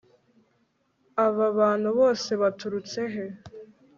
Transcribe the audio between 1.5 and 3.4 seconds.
bantu bose baturutse he